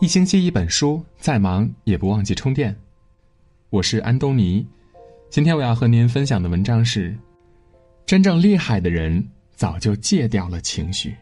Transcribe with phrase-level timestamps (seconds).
[0.00, 2.74] 一星期一本书，再忙也不忘记充电。
[3.68, 4.64] 我是安东尼，
[5.28, 7.18] 今天我要和您分享的文章是：
[8.06, 11.16] 真正厉害的人早就戒掉了情绪。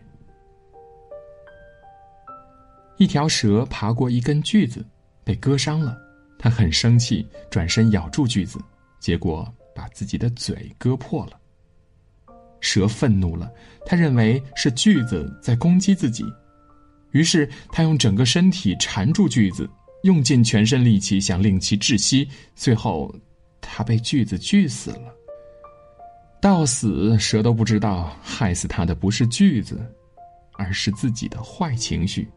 [2.98, 4.84] 一条蛇爬过一根锯子，
[5.24, 5.96] 被割伤了，
[6.38, 8.58] 他很生气，转身咬住锯子，
[9.00, 11.40] 结果把自己的嘴割破了。
[12.60, 13.50] 蛇愤怒了，
[13.86, 16.26] 他认为是锯子在攻击自己。
[17.12, 19.68] 于是他用整个身体缠住锯子，
[20.02, 22.28] 用尽全身力气想令其窒息。
[22.54, 23.14] 最后，
[23.60, 25.14] 他被锯子锯死了。
[26.40, 29.80] 到死，蛇都不知道害死他的不是锯子，
[30.58, 32.28] 而是自己的坏情绪。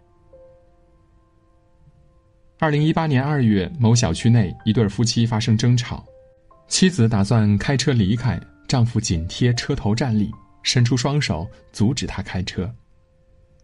[2.58, 6.06] 二零一八年二月，某小区内一对夫妻发生争吵，
[6.68, 10.32] 妻子打算开车离开，丈夫紧贴车头站立，
[10.64, 12.70] 伸出双手阻止他开车。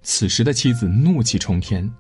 [0.06, 1.92] 此时的妻子怒气冲天，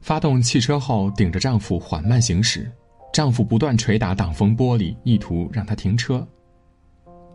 [0.00, 2.68] 发动汽车后顶着丈夫缓慢行驶，
[3.12, 6.26] 丈夫不断捶打挡风玻璃，意图让他停车。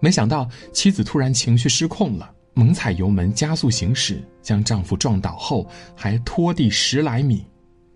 [0.01, 7.45] 没想到妻子突然情绪失控了，猛踩油门加速行驶，将丈夫撞倒后还拖地十来米，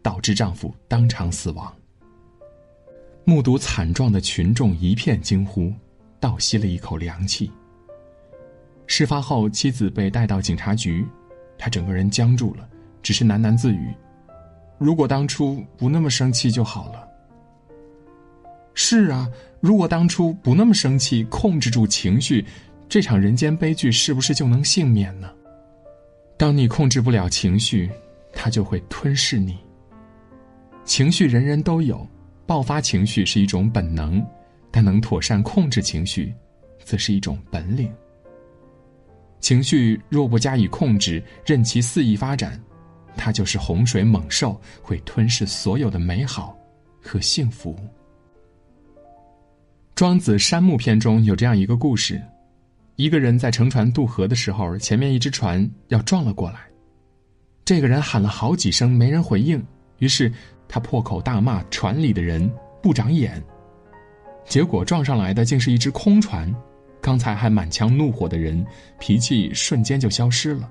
[0.02, 1.72] 导致丈夫当场死亡。
[3.26, 5.70] 目睹惨状的群众一片惊呼，
[6.18, 7.52] 倒吸了一口凉气。
[8.88, 11.06] 事发后，妻子被带到警察局。
[11.64, 12.68] 他整个人僵住了，
[13.04, 13.94] 只是喃喃自语
[14.80, 17.08] ：“如果当初不那么生气就好了。”
[18.74, 22.44] 是啊，如果当初不那么生气，控制住情绪，
[22.90, 25.32] 这场人间悲剧是不是就能幸免呢？
[26.36, 27.88] 当你控制不了情绪，
[28.34, 29.60] 它就会吞噬你。
[30.84, 32.08] 情绪人人都有，
[32.48, 34.26] 爆发情绪是一种本能，
[34.72, 36.34] 但能妥善控制情绪，
[36.84, 37.94] 则是一种本领。
[39.42, 42.58] 情绪若不加以控制，任其肆意发展，
[43.18, 46.56] 它就是洪水猛兽，会吞噬所有的美好
[47.02, 47.76] 和幸福。
[49.96, 52.22] 庄子《山木》篇中有这样一个故事：
[52.96, 56.60] 一个人在乘船渡河的时候，前面一只船要撞了过来，
[57.66, 59.64] 这个人喊了好几声，没人回应，
[59.98, 60.32] 于是
[60.68, 62.50] 他破口大骂船里的人
[62.82, 63.44] 不长眼，
[64.46, 66.54] 结果撞上来的竟是一只空船。
[67.02, 68.66] 刚才还满腔怒火的人，
[69.00, 70.70] 脾气瞬间就消失了。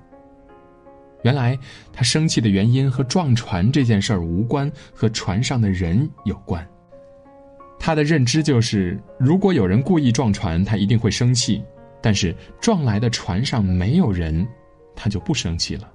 [1.23, 1.59] 原来
[1.93, 6.67] 他生气的原因和撞船这件事儿无关，和船上的人有关。
[7.79, 11.63] 他的认知就是，如果有人故意撞船，他一定会生气；
[12.01, 14.47] 但是撞来的船上没有人，
[14.95, 15.91] 他就不生气了。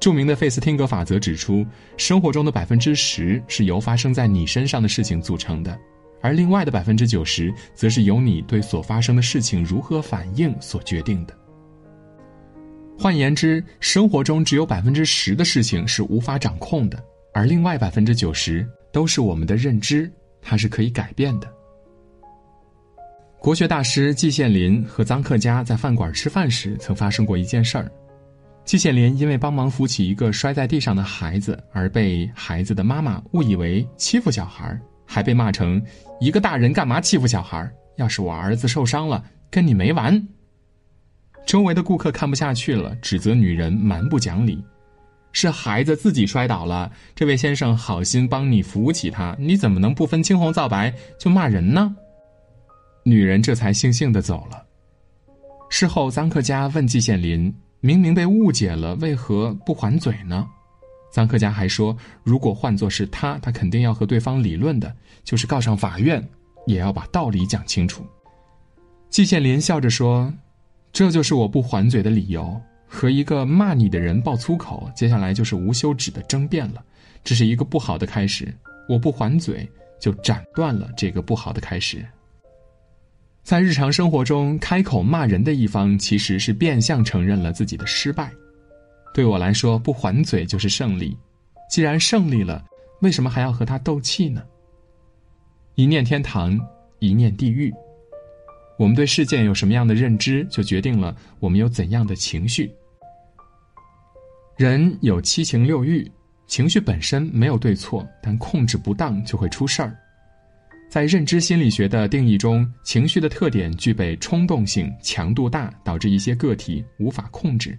[0.00, 1.64] 著名的费斯汀格法则指出，
[1.98, 5.78] 生活中的百分之十是由发生在你身上的事情组成的。
[6.22, 11.36] 而另外的百分之九十，则是由你对所发生的事情如何反应所决定的。
[12.98, 21.50] 换言之，生活中只有百分之十的事情是无法掌控的，而另外百分之九十都是我们的认知，它是可以改变的。
[23.38, 27.90] 国学大师季羡林和臧克家在饭馆吃饭时，曾发生过一件事儿。
[28.66, 34.78] 季羡林因为帮忙扶起一个摔在地上的孩子，而被孩子的妈妈误以为欺负小孩
[35.12, 35.82] 还被骂成
[36.20, 40.24] 一个大人干嘛欺负小孩要是我儿子受伤了，跟你没完。
[41.44, 44.64] 周围的顾客看不下去了，指责女人蛮不讲理。
[45.32, 51.92] 是孩子自己摔倒了，这位先生好心帮你扶起他，你怎么能不分青红皂白就骂人呢？
[53.02, 54.64] 女人这才悻悻的走了。
[55.70, 60.46] 事后，臧克家问季羡林：“明明被误解了，为何不还嘴呢？”
[61.12, 64.94] 臧克家还说，如果换作是他，他肯定要和对方理论的，
[65.24, 66.24] 就是告上法院，
[66.66, 68.06] 也要把道理讲清楚。
[69.08, 70.32] 季羡林笑着说
[70.92, 72.60] ：“这就是我不还嘴的理由。
[72.86, 76.82] 和一个骂你的人爆粗口，接下来就是无休止的争辩了，
[77.22, 78.52] 这是一个不好的开始。
[78.88, 79.68] 我不还嘴，
[80.00, 82.04] 就斩断了这个不好的开始。”
[83.42, 88.30] 在日常生活中，开口骂人的一方，其实是变相承认了自己的失败。
[89.12, 91.16] 对我来说，不还嘴就是胜利。
[91.68, 92.64] 既然胜利了，
[93.00, 94.42] 为什么还要和他斗气呢？
[95.74, 96.58] 一念天堂，
[96.98, 97.72] 一念地狱。
[98.78, 102.72] 我们对事件有什么样的认知，就决定了我们有怎样的情绪。
[104.56, 106.10] 人有七情六欲，
[106.46, 109.96] 情绪本身没有对错，但控制不当就会出事儿。
[110.90, 117.78] 在认知心理学的定义中，情绪的特点具备冲动性、强度大，导致一些个体无法控制。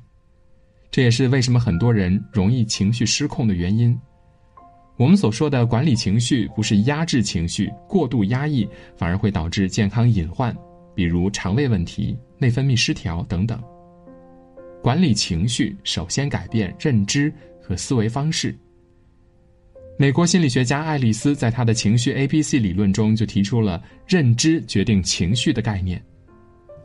[0.92, 3.98] 这也是为什么很多人容易情绪失控的原因。
[4.98, 10.56] 我们所说的管理情绪，不是压制情绪，过度压抑反而会导致健康隐患，
[10.94, 13.60] 比如肠胃问题、内分泌失调等等。
[14.84, 18.56] 管理情绪首先改变认知和思维方式。
[19.98, 26.04] 美国心理学家爱丽丝在她的情绪 A B C 理论中就提出了“认知决定情绪”的概念。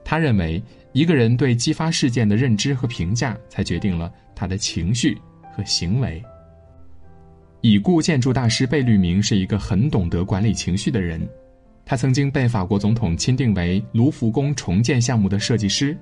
[0.08, 0.62] 他认为，
[0.92, 5.18] 一个人对激发事件的认知和评价，才决定了他的情绪
[5.52, 6.22] 和行为。
[7.60, 11.28] 已故建筑大师贝聿铭是一个很懂得管理情绪的人，
[11.84, 15.98] 他曾经被法国总统钦定为卢浮宫重建项目的设计师。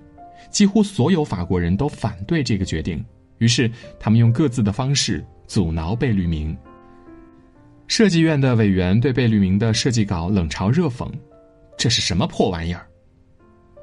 [0.50, 3.02] 几乎所有法国人都反对这个决定，
[3.38, 6.54] 于是他们用各自的方式阻挠贝聿铭。
[7.86, 11.10] 设计院的委员对贝聿铭的设计稿冷嘲热讽
[11.78, 12.86] ：“这是什么破玩意儿？”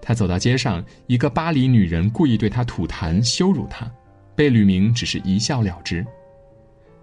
[0.02, 3.90] 他走到街上，一个巴黎女人故意对他吐痰羞辱他，
[4.36, 6.06] 贝聿铭只是一笑了之。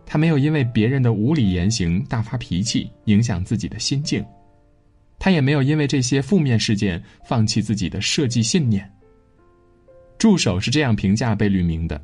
[0.05, 4.23] 他没有因为别人的无理言行大发脾气，影响自己的心境；
[5.19, 8.91] 他也没有因为这些负面事件放弃自己的设计信念。
[10.17, 12.03] 助手是这样评价贝聿铭的：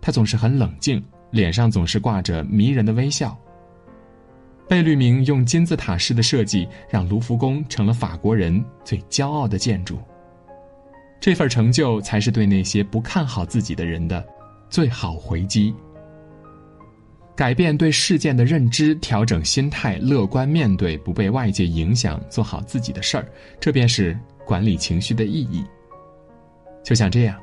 [0.00, 3.38] 他总是很冷静，脸上总是挂着迷人的微笑。
[4.68, 9.98] 贝聿铭用金字塔式的设计，让卢浮宫成了法国人最骄傲的建筑。
[11.18, 14.22] 这份成就，才是对那些不看好自己的人的
[14.68, 15.74] 最好回击。
[17.34, 23.26] 改变对事件的认知，调整心态，乐观面对，不被外界影响，做好自己的事儿，
[23.58, 25.64] 这便是管理情绪的意义。
[26.84, 27.40] 就像这样，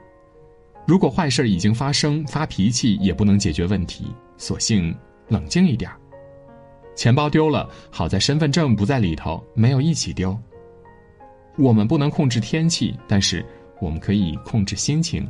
[0.86, 4.96] 如果坏事已经发生，发脾气也不能解决问题，索性
[5.28, 5.98] 冷静一点儿。
[6.96, 10.38] 钱包丢了，好在身份证不在里头，没有一起丢。
[11.58, 13.46] 我们不能控制天气，但是
[13.80, 15.28] 我们可以控制心情。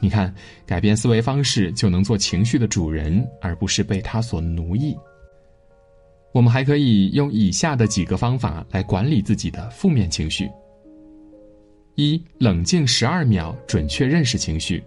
[0.00, 0.34] 你看，
[0.66, 4.96] 改变思维方式就能做情绪的主人，而不是被他所奴役。
[6.32, 10.50] 我们还可以用以下的几个方法来管理自己的负面情绪。
[11.94, 14.84] 一冷静十二秒，准确认识情绪。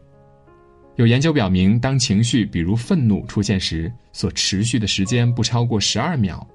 [0.99, 6.45] 有研究表明，当情绪比如愤怒出现时，所持续的时间不超过十二秒。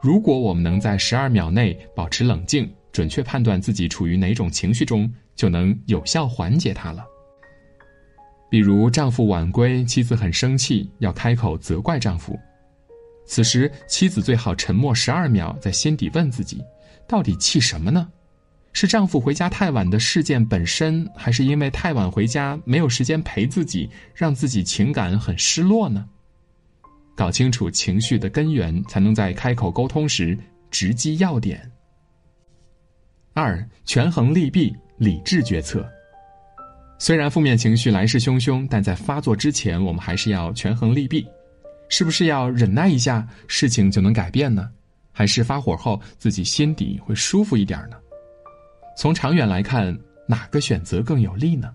[0.00, 7.04] 如果我们能在十二秒内保持冷静，准确判断自己处于哪种情绪中，就能有效缓解它了。
[8.48, 12.34] 比如，丈夫晚归，妻子很生气，要开口责怪丈夫。
[13.26, 16.64] 此时，妻子最好沉默十二秒，在心底问自己：
[17.06, 18.08] 到底气什么呢？
[18.72, 26.06] 是丈夫回家太晚的事件本身，还是因为太晚回家没有时间陪自己，让自己情感很失落呢？
[27.14, 30.36] 搞清楚情绪的根源，才能在开口沟通时
[30.70, 31.70] 直击要点。
[33.34, 35.86] 二，权衡利弊，理智决策。
[36.98, 41.26] 虽然负面情绪来势汹汹，但在发作之前，我们还是要权衡利弊。
[41.88, 44.70] 是不是要忍耐一下，事情就能改变呢？
[45.12, 47.96] 还是发火后自己心底会舒服一点呢？
[48.96, 49.98] 从长远来看，
[50.28, 51.74] 哪个选择更有利呢？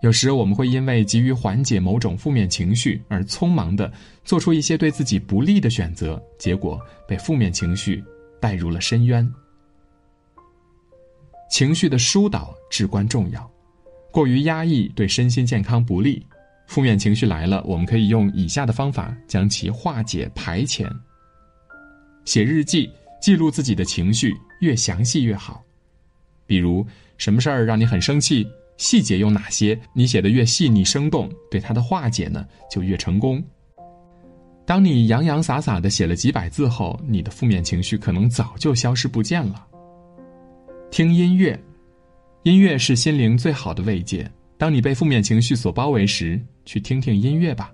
[0.00, 3.92] 有时我们会因为急于缓解某种负面情绪而匆忙的
[4.24, 8.04] 做出一些对自己不利的选择，结果被负面情绪
[8.40, 9.28] 带入了深渊。
[11.50, 13.50] 情绪的疏导至关重要，
[14.12, 16.24] 过于压抑对身心健康不利。
[16.68, 20.86] 负面情绪来了，我们可以用以下的方法将其化解排遣：
[22.24, 25.64] 写日记，记录自己的情绪，越详细越好。
[26.48, 26.84] 比如
[27.18, 28.44] 什么事儿让你很生气？
[28.78, 29.78] 细节有哪些？
[29.92, 33.42] 你写的越细腻生动，对它的化解呢就越成功。
[34.64, 39.66] 当你洋洋洒洒的写了几百字后，你的负面情绪可能早就消失不见了。
[40.90, 41.58] 听音乐，
[42.44, 44.30] 音乐是心灵最好的慰藉。
[44.56, 47.72] 当你被负面情绪所包围时，去听听音乐吧。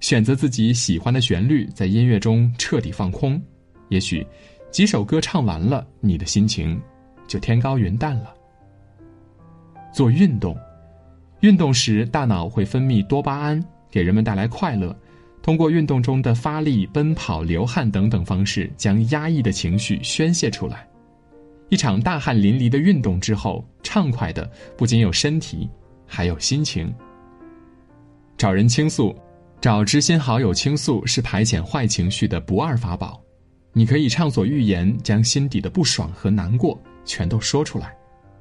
[0.00, 3.40] 选择自己喜欢的旋律，在音乐中彻底放空。
[3.88, 4.26] 也许
[4.70, 6.80] 几首歌唱完了，你的心情。
[7.26, 8.34] 就天高云淡了。
[9.92, 10.56] 做运动，
[11.40, 14.96] 运动时大脑会分泌多巴胺，给人们带来快乐。
[15.42, 20.88] 通过运动中的发力、奔跑、流汗等等方式，将压抑的情绪宣泄出来。
[21.68, 25.68] 一场大汗淋漓的运动之后，畅快的不仅有身体，
[26.06, 26.92] 还有心情。
[28.38, 29.14] 找人倾诉，
[29.60, 33.20] 找知心好友倾诉是排遣坏情绪的不二法宝。
[33.72, 36.80] 你可以畅所欲言，将心底的不爽和难过。
[37.04, 37.96] 全都说出来，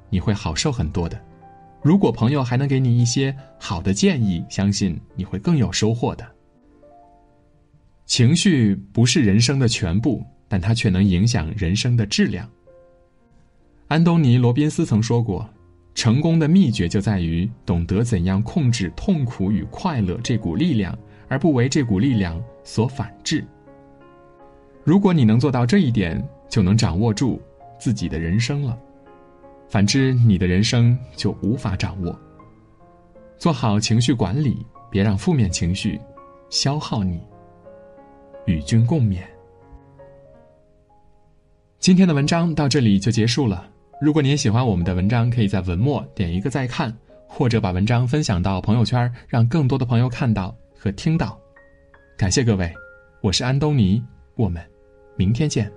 [0.10, 1.20] 你会好受很多的。
[1.82, 6.26] 如果朋友还能给你一些好的建议，相信你会更有收获的。
[8.06, 12.50] 情绪不是人生的全部，但它却能影响人生的质量。
[13.88, 15.48] 安东尼·罗宾斯曾说过
[15.94, 23.46] ：“成功的秘诀就在于懂得怎样控制痛苦与快乐这股力量，而不为这股力量所反制。”
[24.84, 27.42] 如果你能做到这一点，就能掌握住。
[27.84, 28.80] 自己的人生了。
[29.68, 32.18] 反之，你的人生就无法掌握。
[33.38, 36.00] 做好情绪管理，别让负面情绪
[36.50, 37.22] 消耗你。
[38.46, 39.20] 与君共勉。
[41.78, 43.70] 今天的文章到这里就结束了。
[44.00, 46.98] 如果您喜欢我们的文章，可以在文末点一个再看，
[47.28, 51.38] 或者把文章分享到朋友圈，让更多的朋友看到和听到。
[52.18, 52.74] 感谢各位，
[53.22, 54.02] 我是安东尼，
[54.36, 54.66] 我们
[55.18, 55.70] 明天见。